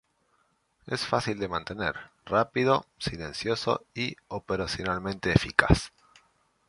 Es 0.87 1.05
fácil 1.05 1.37
de 1.37 1.47
mantener, 1.47 1.93
rápido, 2.25 2.87
silencioso 2.97 3.85
y 3.93 4.15
operacionalmente 4.29 5.31
eficaz. 5.31 5.93